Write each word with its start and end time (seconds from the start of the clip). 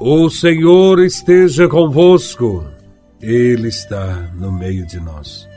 O 0.00 0.30
Senhor 0.30 1.00
esteja 1.00 1.66
convosco, 1.66 2.64
Ele 3.20 3.66
está 3.66 4.30
no 4.36 4.52
meio 4.52 4.86
de 4.86 5.00
nós. 5.00 5.48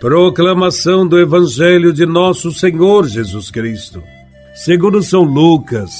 Proclamação 0.00 1.06
do 1.06 1.20
Evangelho 1.20 1.92
de 1.92 2.04
Nosso 2.04 2.50
Senhor 2.50 3.06
Jesus 3.06 3.48
Cristo, 3.48 4.02
segundo 4.56 5.00
São 5.04 5.22
Lucas, 5.22 5.92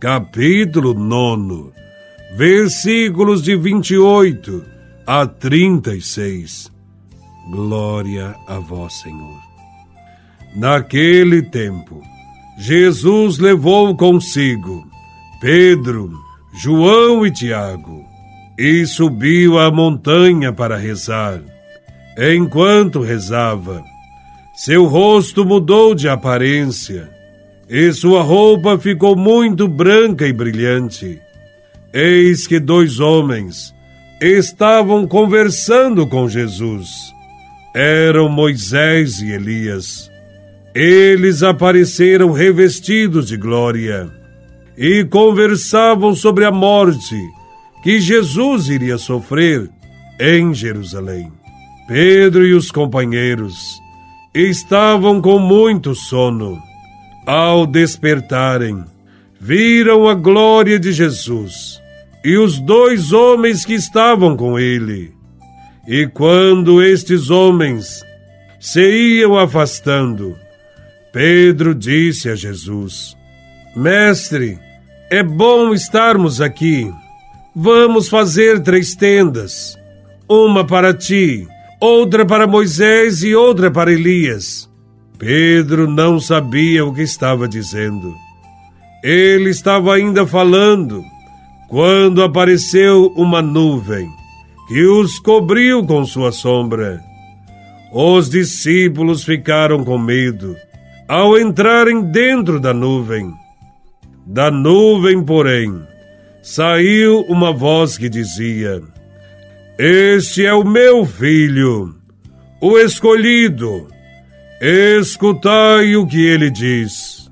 capítulo 0.00 0.94
9, 0.94 1.72
versículos 2.36 3.42
de 3.42 3.54
28 3.54 4.64
a 5.06 5.26
36. 5.26 6.72
Glória 7.50 8.34
a 8.46 8.58
Vós, 8.60 8.94
Senhor. 8.94 9.38
Naquele 10.56 11.42
tempo, 11.42 12.00
Jesus 12.58 13.38
levou 13.38 13.94
consigo 13.94 14.88
Pedro, 15.38 16.27
João 16.60 17.24
e 17.24 17.30
Tiago 17.30 18.04
e 18.58 18.84
subiu 18.84 19.60
à 19.60 19.70
montanha 19.70 20.52
para 20.52 20.76
rezar. 20.76 21.40
Enquanto 22.18 23.00
rezava, 23.00 23.80
seu 24.56 24.86
rosto 24.86 25.44
mudou 25.44 25.94
de 25.94 26.08
aparência 26.08 27.08
e 27.70 27.92
sua 27.92 28.22
roupa 28.22 28.76
ficou 28.76 29.14
muito 29.14 29.68
branca 29.68 30.26
e 30.26 30.32
brilhante. 30.32 31.20
Eis 31.92 32.44
que 32.48 32.58
dois 32.58 32.98
homens 32.98 33.72
estavam 34.20 35.06
conversando 35.06 36.08
com 36.08 36.28
Jesus. 36.28 36.88
Eram 37.72 38.28
Moisés 38.28 39.20
e 39.20 39.30
Elias. 39.30 40.10
Eles 40.74 41.44
apareceram 41.44 42.32
revestidos 42.32 43.28
de 43.28 43.36
glória 43.36 44.17
e 44.78 45.04
conversavam 45.04 46.14
sobre 46.14 46.44
a 46.44 46.52
morte 46.52 47.16
que 47.82 48.00
Jesus 48.00 48.68
iria 48.68 48.96
sofrer 48.96 49.68
em 50.20 50.54
Jerusalém. 50.54 51.32
Pedro 51.88 52.46
e 52.46 52.54
os 52.54 52.70
companheiros 52.70 53.80
estavam 54.32 55.20
com 55.20 55.36
muito 55.36 55.96
sono. 55.96 56.56
Ao 57.26 57.66
despertarem, 57.66 58.84
viram 59.40 60.08
a 60.08 60.14
glória 60.14 60.78
de 60.78 60.92
Jesus 60.92 61.80
e 62.24 62.36
os 62.36 62.60
dois 62.60 63.12
homens 63.12 63.64
que 63.64 63.74
estavam 63.74 64.36
com 64.36 64.58
ele. 64.58 65.12
E 65.88 66.06
quando 66.06 66.80
estes 66.82 67.30
homens 67.30 68.00
se 68.60 69.18
iam 69.18 69.36
afastando, 69.36 70.36
Pedro 71.12 71.74
disse 71.74 72.28
a 72.28 72.36
Jesus: 72.36 73.16
Mestre, 73.74 74.58
é 75.10 75.22
bom 75.22 75.72
estarmos 75.72 76.40
aqui. 76.40 76.92
Vamos 77.54 78.08
fazer 78.08 78.60
três 78.62 78.94
tendas: 78.94 79.76
uma 80.28 80.64
para 80.64 80.92
ti, 80.92 81.46
outra 81.80 82.24
para 82.24 82.46
Moisés 82.46 83.22
e 83.22 83.34
outra 83.34 83.70
para 83.70 83.92
Elias. 83.92 84.68
Pedro 85.18 85.90
não 85.90 86.20
sabia 86.20 86.84
o 86.84 86.94
que 86.94 87.02
estava 87.02 87.48
dizendo. 87.48 88.14
Ele 89.02 89.50
estava 89.50 89.94
ainda 89.94 90.26
falando 90.26 91.02
quando 91.68 92.22
apareceu 92.22 93.12
uma 93.16 93.42
nuvem 93.42 94.08
que 94.68 94.84
os 94.84 95.18
cobriu 95.18 95.84
com 95.84 96.04
sua 96.04 96.30
sombra. 96.30 97.00
Os 97.92 98.28
discípulos 98.28 99.24
ficaram 99.24 99.82
com 99.82 99.98
medo 99.98 100.54
ao 101.08 101.38
entrarem 101.38 102.02
dentro 102.02 102.60
da 102.60 102.74
nuvem. 102.74 103.32
Da 104.30 104.50
nuvem, 104.50 105.24
porém, 105.24 105.82
saiu 106.42 107.22
uma 107.30 107.50
voz 107.50 107.96
que 107.96 108.10
dizia: 108.10 108.82
Este 109.78 110.44
é 110.44 110.52
o 110.52 110.62
meu 110.62 111.06
filho, 111.06 111.94
o 112.60 112.78
escolhido. 112.78 113.88
Escutai 114.60 115.96
o 115.96 116.06
que 116.06 116.26
ele 116.26 116.50
diz. 116.50 117.30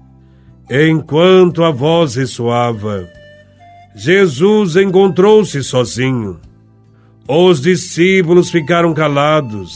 Enquanto 0.71 1.63
a 1.65 1.71
voz 1.71 2.15
ressoava, 2.15 3.07
Jesus 3.95 4.77
encontrou-se 4.77 5.63
sozinho. 5.63 6.41
Os 7.29 7.61
discípulos 7.61 8.51
ficaram 8.51 8.95
calados. 8.95 9.75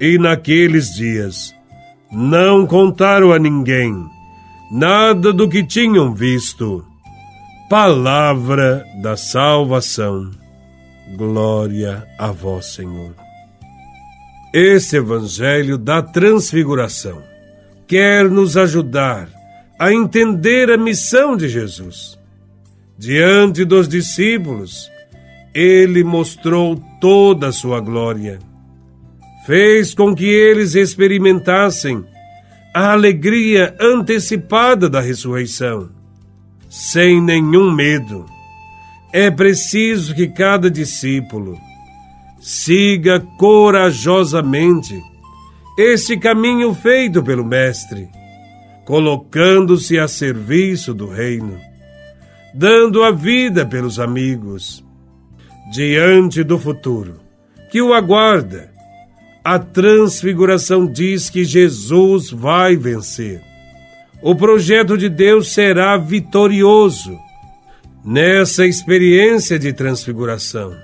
E 0.00 0.16
naqueles 0.16 0.94
dias 0.94 1.54
não 2.10 2.66
contaram 2.66 3.30
a 3.30 3.38
ninguém 3.38 4.08
nada 4.70 5.32
do 5.32 5.48
que 5.48 5.64
tinham 5.64 6.14
visto. 6.14 6.84
Palavra 7.70 8.84
da 9.02 9.16
salvação. 9.16 10.30
Glória 11.16 12.06
a 12.18 12.30
vós, 12.30 12.66
Senhor. 12.74 13.14
Este 14.52 14.96
Evangelho 14.96 15.76
da 15.76 16.02
Transfiguração 16.02 17.22
quer 17.86 18.28
nos 18.28 18.56
ajudar 18.56 19.28
a 19.78 19.92
entender 19.92 20.70
a 20.70 20.76
missão 20.76 21.36
de 21.36 21.48
Jesus. 21.48 22.18
Diante 22.98 23.64
dos 23.64 23.88
discípulos, 23.88 24.90
ele 25.54 26.02
mostrou 26.02 26.82
toda 27.00 27.48
a 27.48 27.52
sua 27.52 27.80
glória. 27.80 28.38
Fez 29.46 29.94
com 29.94 30.14
que 30.14 30.26
eles 30.26 30.74
experimentassem 30.74 32.04
a 32.74 32.92
alegria 32.92 33.74
antecipada 33.80 34.88
da 34.88 35.00
ressurreição, 35.00 35.90
sem 36.68 37.20
nenhum 37.20 37.72
medo. 37.72 38.26
É 39.12 39.30
preciso 39.30 40.14
que 40.14 40.28
cada 40.28 40.70
discípulo 40.70 41.58
siga 42.40 43.20
corajosamente 43.38 45.02
esse 45.78 46.16
caminho 46.16 46.74
feito 46.74 47.22
pelo 47.22 47.44
Mestre, 47.44 48.08
colocando-se 48.84 49.98
a 49.98 50.06
serviço 50.06 50.92
do 50.92 51.06
Reino, 51.06 51.58
dando 52.54 53.02
a 53.02 53.10
vida 53.10 53.64
pelos 53.64 53.98
amigos, 53.98 54.84
diante 55.72 56.42
do 56.42 56.58
futuro 56.58 57.20
que 57.70 57.82
o 57.82 57.92
aguarda 57.92 58.70
a 59.50 59.58
transfiguração 59.58 60.86
diz 60.86 61.30
que 61.30 61.42
Jesus 61.42 62.30
vai 62.30 62.76
vencer. 62.76 63.40
O 64.20 64.34
projeto 64.34 64.94
de 64.98 65.08
Deus 65.08 65.54
será 65.54 65.96
vitorioso. 65.96 67.18
Nessa 68.04 68.66
experiência 68.66 69.58
de 69.58 69.72
transfiguração, 69.72 70.76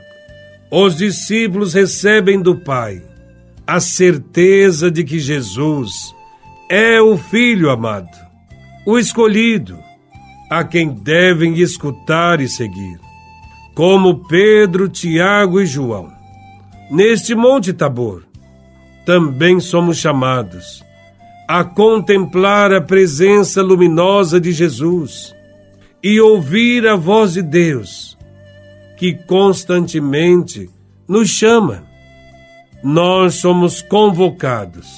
os 0.71 0.97
discípulos 0.97 1.75
recebem 1.75 2.41
do 2.41 2.57
Pai 2.57 3.03
a 3.67 3.81
certeza 3.81 4.91
de 4.91 5.05
que 5.05 5.19
Jesus 5.19 6.15
é 6.71 6.99
o 7.03 7.19
Filho 7.19 7.69
amado, 7.69 8.17
o 8.87 8.99
escolhido, 8.99 9.77
a 10.51 10.65
quem 10.65 10.89
devem 10.89 11.59
escutar 11.59 12.41
e 12.41 12.49
seguir. 12.49 12.99
Como 13.75 14.27
Pedro, 14.27 14.89
Tiago 14.89 15.61
e 15.61 15.67
João, 15.67 16.11
neste 16.91 17.35
Monte 17.35 17.71
Tabor, 17.71 18.23
também 19.05 19.61
somos 19.61 19.99
chamados 19.99 20.85
a 21.47 21.63
contemplar 21.63 22.73
a 22.73 22.81
presença 22.81 23.63
luminosa 23.63 24.41
de 24.41 24.51
Jesus 24.51 25.35
e 26.03 26.21
ouvir 26.21 26.87
a 26.87 26.97
voz 26.97 27.35
de 27.35 27.43
Deus, 27.43 28.17
que 28.97 29.15
constantemente 29.15 30.71
nos 31.07 31.29
chama. 31.29 31.85
Nós 32.83 33.35
somos 33.37 33.83
convocados 33.83 34.89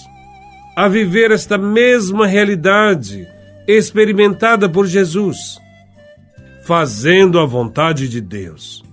a 0.76 0.88
viver 0.88 1.30
esta 1.30 1.58
mesma 1.58 2.26
realidade 2.26 3.26
experimentada 3.66 4.68
por 4.68 4.86
Jesus, 4.86 5.58
fazendo 6.62 7.40
a 7.40 7.46
vontade 7.46 8.08
de 8.08 8.20
Deus. 8.20 8.84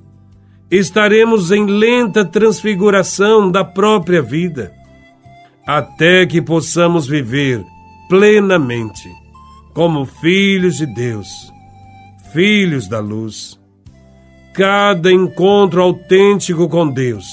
Estaremos 0.72 1.52
em 1.52 1.66
lenta 1.66 2.26
transfiguração 2.26 3.52
da 3.52 3.64
própria 3.64 4.22
vida 4.22 4.74
até 5.66 6.26
que 6.26 6.42
possamos 6.42 7.08
viver 7.08 7.66
plenamente 8.10 9.10
como 9.74 10.06
filhos 10.06 10.78
de 10.78 10.86
Deus, 10.86 11.52
filhos 12.32 12.88
da 12.88 13.00
luz. 13.00 13.60
Cada 14.54 15.12
encontro 15.12 15.82
autêntico 15.82 16.70
com 16.70 16.88
Deus 16.88 17.26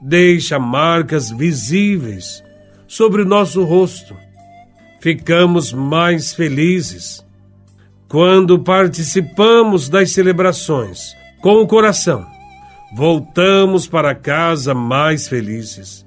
deixa 0.00 0.58
marcas 0.58 1.30
visíveis 1.30 2.42
sobre 2.88 3.22
o 3.22 3.24
nosso 3.24 3.62
rosto. 3.62 4.16
Ficamos 5.00 5.72
mais 5.72 6.32
felizes 6.32 7.24
quando 8.08 8.58
participamos 8.58 9.88
das 9.88 10.10
celebrações 10.10 11.14
com 11.40 11.60
o 11.62 11.66
coração. 11.66 12.26
Voltamos 12.94 13.86
para 13.86 14.14
casa 14.14 14.74
mais 14.74 15.28
felizes 15.28 16.04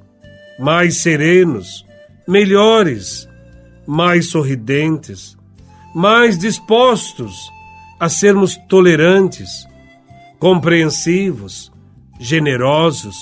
mais 0.59 0.97
serenos, 0.97 1.85
melhores, 2.27 3.27
mais 3.85 4.29
sorridentes, 4.29 5.37
mais 5.93 6.37
dispostos 6.37 7.35
a 7.99 8.09
sermos 8.09 8.55
tolerantes, 8.67 9.67
compreensivos, 10.39 11.71
generosos, 12.19 13.15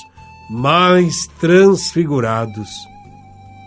mais 0.50 1.28
transfigurados. 1.40 2.70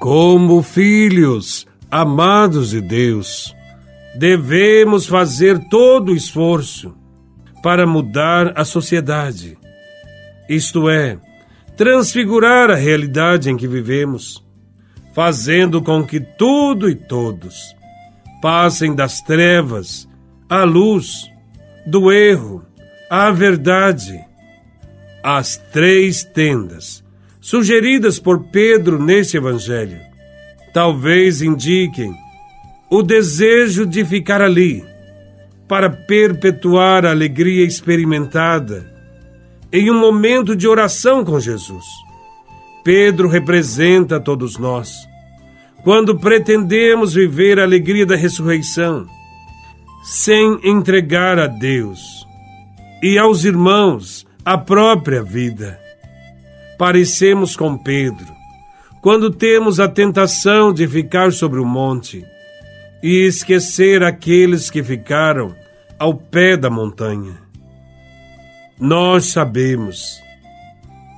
Como 0.00 0.62
filhos 0.62 1.66
amados 1.90 2.70
de 2.70 2.80
Deus, 2.80 3.54
devemos 4.19 5.06
fazer 5.06 5.58
todo 5.69 6.12
o 6.12 6.16
esforço 6.16 6.94
para 7.62 7.86
mudar 7.86 8.52
a 8.56 8.64
sociedade, 8.64 9.58
isto 10.48 10.88
é, 10.88 11.19
transfigurar 11.76 12.70
a 12.70 12.75
realidade 12.75 13.50
em 13.50 13.56
que 13.56 13.69
vivemos, 13.69 14.43
fazendo 15.14 15.82
com 15.82 16.05
que 16.05 16.20
tudo 16.20 16.88
e 16.88 16.94
todos 16.94 17.75
passem 18.40 18.94
das 18.94 19.20
trevas 19.20 20.08
à 20.49 20.64
luz, 20.64 21.31
do 21.87 22.12
erro 22.12 22.64
à 23.11 23.31
verdade. 23.31 24.25
As 25.23 25.56
três 25.73 26.23
tendas 26.23 27.05
sugeridas 27.40 28.19
por 28.19 28.44
Pedro 28.44 29.02
neste 29.02 29.37
evangelho 29.37 30.00
talvez 30.76 31.40
indiquem 31.40 32.14
o 32.90 33.02
desejo 33.02 33.87
de 33.87 34.05
ficar 34.05 34.43
ali 34.43 34.84
para 35.67 35.88
perpetuar 35.88 37.06
a 37.06 37.11
alegria 37.11 37.64
experimentada 37.64 38.95
em 39.76 39.90
um 39.90 39.99
momento 40.00 40.56
de 40.56 40.67
oração 40.67 41.23
com 41.23 41.38
Jesus. 41.38 41.84
Pedro 42.82 43.28
representa 43.28 44.19
todos 44.19 44.56
nós. 44.56 45.06
Quando 45.84 46.19
pretendemos 46.19 47.12
viver 47.12 47.61
a 47.61 47.64
alegria 47.64 48.06
da 48.06 48.17
ressurreição, 48.17 49.06
sem 50.02 50.58
entregar 50.64 51.38
a 51.38 51.46
Deus 51.46 52.26
e 53.02 53.19
aos 53.19 53.44
irmãos 53.44 54.26
a 54.43 54.56
própria 54.56 55.23
vida. 55.23 55.79
Parecemos 56.79 57.55
com 57.55 57.76
Pedro, 57.76 58.32
quando 59.02 59.31
temos 59.31 59.79
a 59.79 59.88
tentação 59.88 60.72
de 60.72 60.88
ficar 60.88 61.32
sobre 61.32 61.61
o 61.61 61.67
monte 61.67 62.25
e 63.02 63.26
esquecer 63.26 64.02
aqueles 64.02 64.70
que 64.70 64.82
ficaram 64.82 65.55
ao 65.99 66.14
pé 66.14 66.56
da 66.56 66.70
montanha. 66.70 67.45
Nós 68.78 69.26
sabemos 69.26 70.20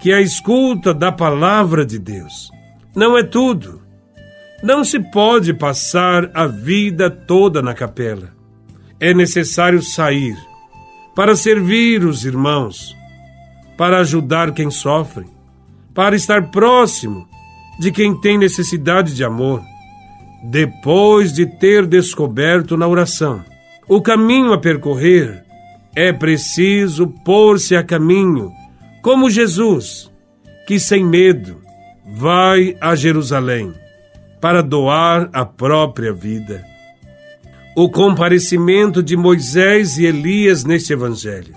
que 0.01 0.13
a 0.13 0.21
escuta 0.21 0.95
da 0.95 1.11
palavra 1.11 1.85
de 1.85 1.99
Deus 1.99 2.51
não 2.95 3.17
é 3.19 3.23
tudo. 3.23 3.83
Não 4.63 4.85
se 4.85 4.99
pode 4.99 5.55
passar 5.55 6.31
a 6.35 6.47
vida 6.47 7.11
toda 7.11 7.63
na 7.63 7.75
capela. 7.75 8.31
É 9.01 9.15
necessário 9.15 9.83
sair 9.83 10.37
para 11.15 11.37
servir 11.37 12.05
os 12.05 12.25
irmãos, 12.25 12.97
para 13.77 14.01
ajudar 14.01 14.53
quem 14.53 14.71
sofre, 14.71 15.27
para 15.95 16.17
estar 16.17 16.51
próximo 16.51 17.29
de 17.79 17.93
quem 17.93 18.21
tem 18.21 18.39
necessidade 18.39 19.15
de 19.15 19.25
amor 19.25 19.63
depois 20.43 21.33
de 21.33 21.47
ter 21.47 21.87
descoberto 21.87 22.77
na 22.77 22.87
oração 22.87 23.45
o 23.89 24.03
caminho 24.03 24.53
a 24.53 24.59
percorrer, 24.59 25.45
é 25.99 26.13
preciso 26.13 27.09
pôr-se 27.25 27.75
a 27.75 27.83
caminho, 27.83 28.53
como 29.03 29.31
Jesus, 29.31 30.11
que 30.67 30.79
sem 30.79 31.05
medo 31.05 31.61
vai 32.07 32.77
a 32.81 32.95
Jerusalém 32.95 33.73
para 34.41 34.63
doar 34.63 35.29
a 35.33 35.45
própria 35.45 36.13
vida. 36.13 36.65
O 37.77 37.91
comparecimento 37.91 39.03
de 39.03 39.17
Moisés 39.17 39.99
e 39.99 40.05
Elias 40.05 40.65
neste 40.65 40.93
Evangelho 40.93 41.55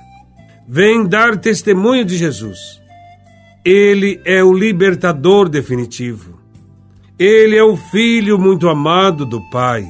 vem 0.68 1.06
dar 1.06 1.38
testemunho 1.38 2.06
de 2.06 2.18
Jesus. 2.18 2.82
Ele 3.64 4.20
é 4.26 4.44
o 4.44 4.54
libertador 4.54 5.50
definitivo 5.50 6.42
ele 7.24 7.56
é 7.56 7.64
o 7.64 7.78
filho 7.78 8.40
muito 8.40 8.68
amado 8.68 9.28
do 9.28 9.40
Pai, 9.52 9.88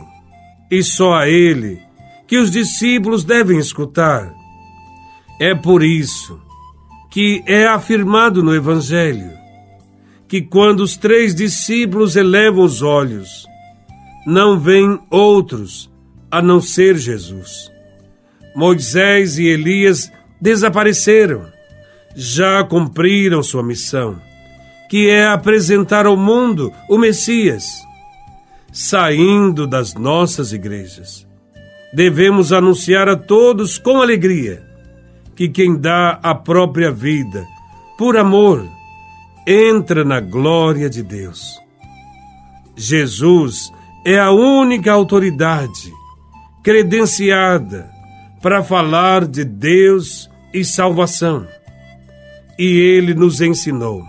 e 0.70 0.84
só 0.84 1.14
a 1.14 1.30
ele 1.30 1.80
que 2.28 2.38
os 2.38 2.52
discípulos 2.52 3.24
devem 3.24 3.58
escutar. 3.58 4.34
É 5.42 5.56
por 5.56 5.82
isso 5.82 6.40
que 7.10 7.44
é 7.48 7.66
afirmado 7.66 8.44
no 8.44 8.54
Evangelho 8.54 9.32
que 10.28 10.40
quando 10.40 10.82
os 10.82 10.96
três 10.96 11.34
discípulos 11.34 12.16
elevam 12.16 12.64
os 12.64 12.84
olhos, 12.84 13.48
não 14.24 14.60
vêm 14.60 15.00
outros 15.10 15.92
a 16.30 16.44
não 16.44 16.62
ser 16.62 16.96
Jesus. 16.96 17.72
Moisés 18.56 19.40
e 19.40 19.48
Elias 19.48 20.12
desapareceram, 20.40 21.48
já 22.16 22.64
cumpriram 22.64 23.42
sua 23.42 23.64
missão 23.64 24.22
que 24.92 25.10
é 25.10 25.26
apresentar 25.26 26.06
ao 26.06 26.16
mundo 26.16 26.72
o 26.88 27.00
Messias, 27.00 27.66
saindo 28.72 29.66
das 29.66 29.96
nossas 29.96 30.54
igrejas. 30.54 31.28
Devemos 31.92 32.54
anunciar 32.54 33.10
a 33.10 33.16
todos 33.16 33.80
com 33.80 34.04
alegria 34.04 34.70
que 35.42 35.50
quem 35.50 35.76
dá 35.76 36.20
a 36.22 36.36
própria 36.36 36.92
vida 36.92 37.48
por 37.98 38.16
amor 38.16 38.70
entra 39.48 40.06
na 40.06 40.20
glória 40.20 40.88
de 40.88 41.02
Deus. 41.02 41.60
Jesus 42.76 43.74
é 44.06 44.20
a 44.20 44.30
única 44.30 44.92
autoridade 44.92 45.92
credenciada 46.62 47.90
para 48.40 48.64
falar 48.64 49.26
de 49.26 49.44
Deus 49.44 50.30
e 50.54 50.64
salvação. 50.64 51.48
E 52.56 52.78
ele 52.78 53.16
nos 53.16 53.42
ensinou 53.42 54.04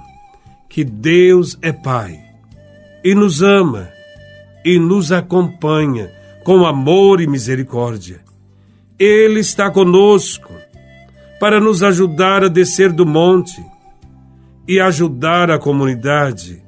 que 0.69 0.85
Deus 0.85 1.59
é 1.63 1.73
Pai 1.73 2.23
e 3.03 3.15
nos 3.15 3.41
ama 3.41 3.89
e 4.63 4.79
nos 4.79 5.11
acompanha 5.11 6.13
com 6.45 6.67
amor 6.67 7.23
e 7.23 7.27
misericórdia. 7.27 8.21
Ele 8.99 9.41
está 9.41 9.71
conosco 9.71 10.53
para 11.43 11.61
nos 11.61 11.83
ajudar 11.83 12.45
a 12.45 12.49
descer 12.49 12.93
do 12.93 13.05
monte 13.05 13.61
e 14.69 14.79
ajudar 14.79 15.51
a 15.51 15.59
comunidade 15.59 16.63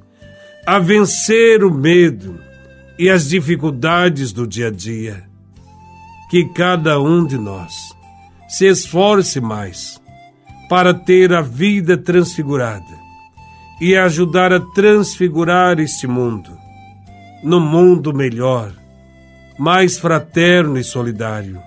a 0.67 0.81
vencer 0.81 1.62
o 1.62 1.73
medo 1.73 2.41
e 2.99 3.09
as 3.09 3.29
dificuldades 3.29 4.32
do 4.32 4.49
dia 4.49 4.67
a 4.67 4.71
dia. 4.73 5.29
Que 6.29 6.46
cada 6.46 7.01
um 7.01 7.25
de 7.25 7.39
nós 7.39 7.72
se 8.49 8.67
esforce 8.67 9.41
mais 9.41 10.03
para 10.69 10.93
ter 10.93 11.32
a 11.32 11.41
vida 11.41 11.96
transfigurada 11.96 12.99
e 13.81 13.96
ajudar 13.96 14.53
a 14.53 14.58
transfigurar 14.58 15.79
este 15.79 16.08
mundo 16.08 16.51
no 17.44 17.60
mundo 17.60 18.13
melhor, 18.13 18.72
mais 19.56 20.01
fraterno 20.01 20.77
e 20.77 20.82
solidário. 20.82 21.63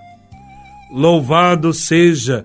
Louvado 0.92 1.72
seja 1.72 2.44